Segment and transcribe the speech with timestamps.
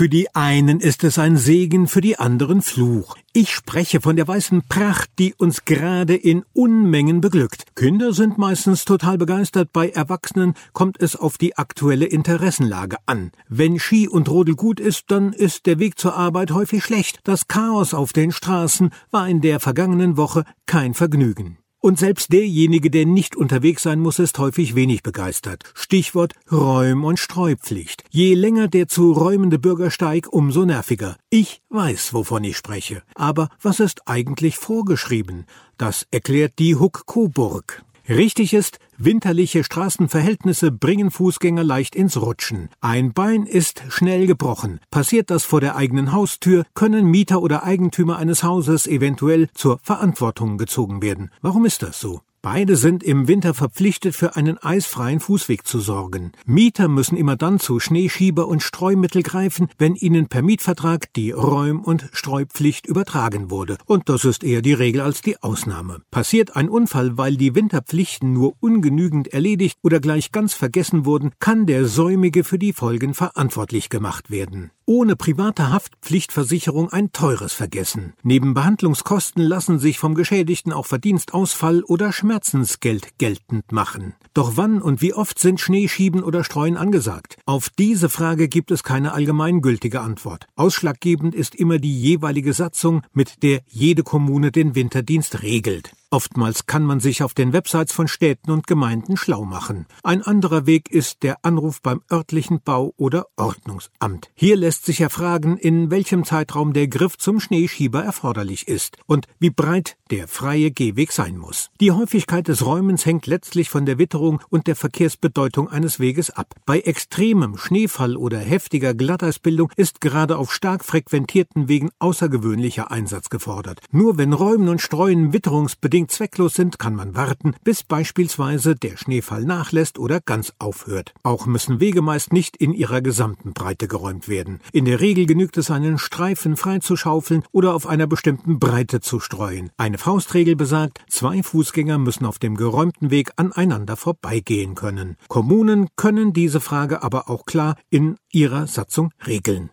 [0.00, 3.18] Für die einen ist es ein Segen, für die anderen Fluch.
[3.34, 7.64] Ich spreche von der weißen Pracht, die uns gerade in Unmengen beglückt.
[7.76, 13.30] Kinder sind meistens total begeistert, bei Erwachsenen kommt es auf die aktuelle Interessenlage an.
[13.50, 17.20] Wenn Ski und Rodel gut ist, dann ist der Weg zur Arbeit häufig schlecht.
[17.24, 21.58] Das Chaos auf den Straßen war in der vergangenen Woche kein Vergnügen.
[21.82, 25.64] Und selbst derjenige, der nicht unterwegs sein muss, ist häufig wenig begeistert.
[25.74, 28.04] Stichwort Räum- und Streupflicht.
[28.10, 31.16] Je länger der zu räumende Bürgersteig, umso nerviger.
[31.30, 33.02] Ich weiß, wovon ich spreche.
[33.14, 35.46] Aber was ist eigentlich vorgeschrieben?
[35.78, 37.82] Das erklärt die Huck-Coburg.
[38.10, 42.68] Richtig ist, winterliche Straßenverhältnisse bringen Fußgänger leicht ins Rutschen.
[42.80, 44.80] Ein Bein ist schnell gebrochen.
[44.90, 50.58] Passiert das vor der eigenen Haustür, können Mieter oder Eigentümer eines Hauses eventuell zur Verantwortung
[50.58, 51.30] gezogen werden.
[51.40, 52.20] Warum ist das so?
[52.42, 56.32] Beide sind im Winter verpflichtet, für einen eisfreien Fußweg zu sorgen.
[56.46, 61.84] Mieter müssen immer dann zu Schneeschieber und Streumittel greifen, wenn ihnen per Mietvertrag die Räum-
[61.84, 63.76] und Streupflicht übertragen wurde.
[63.84, 66.00] Und das ist eher die Regel als die Ausnahme.
[66.10, 71.66] Passiert ein Unfall, weil die Winterpflichten nur ungenügend erledigt oder gleich ganz vergessen wurden, kann
[71.66, 78.12] der Säumige für die Folgen verantwortlich gemacht werden ohne private Haftpflichtversicherung ein teures Vergessen.
[78.24, 84.14] Neben Behandlungskosten lassen sich vom Geschädigten auch Verdienstausfall oder Schmerzensgeld geltend machen.
[84.34, 87.36] Doch wann und wie oft sind Schneeschieben oder Streuen angesagt?
[87.46, 90.46] Auf diese Frage gibt es keine allgemeingültige Antwort.
[90.56, 95.92] Ausschlaggebend ist immer die jeweilige Satzung, mit der jede Kommune den Winterdienst regelt.
[96.12, 99.86] Oftmals kann man sich auf den Websites von Städten und Gemeinden schlau machen.
[100.02, 104.28] Ein anderer Weg ist der Anruf beim örtlichen Bau- oder Ordnungsamt.
[104.34, 109.50] Hier lässt sich erfragen, in welchem Zeitraum der Griff zum Schneeschieber erforderlich ist und wie
[109.50, 111.70] breit der freie Gehweg sein muss.
[111.80, 116.56] Die Häufigkeit des Räumens hängt letztlich von der Witterung und der Verkehrsbedeutung eines Weges ab.
[116.66, 123.80] Bei extremem Schneefall oder heftiger Glatteisbildung ist gerade auf stark frequentierten Wegen außergewöhnlicher Einsatz gefordert.
[123.92, 128.96] Nur wenn Räumen und Streuen witterungsbedingt unbedingt zwecklos sind, kann man warten, bis beispielsweise der
[128.96, 131.12] Schneefall nachlässt oder ganz aufhört.
[131.22, 134.60] Auch müssen Wege meist nicht in ihrer gesamten Breite geräumt werden.
[134.72, 139.70] In der Regel genügt es, einen Streifen freizuschaufeln oder auf einer bestimmten Breite zu streuen.
[139.76, 145.16] Eine Faustregel besagt, zwei Fußgänger müssen auf dem geräumten Weg aneinander vorbeigehen können.
[145.28, 149.70] Kommunen können diese Frage aber auch klar in ihrer Satzung regeln.